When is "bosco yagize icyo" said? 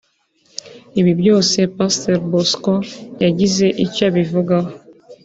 2.31-4.01